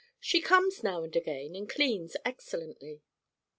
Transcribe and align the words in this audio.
She 0.19 0.41
comes 0.41 0.81
now 0.81 1.03
and 1.03 1.15
again 1.15 1.55
and 1.55 1.69
cleans 1.69 2.15
excellently. 2.25 3.03